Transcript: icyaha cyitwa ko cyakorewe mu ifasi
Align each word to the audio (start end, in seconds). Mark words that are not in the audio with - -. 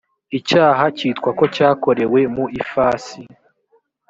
icyaha 0.37 0.83
cyitwa 0.97 1.29
ko 1.37 1.43
cyakorewe 1.55 2.19
mu 2.35 2.45
ifasi 2.61 3.19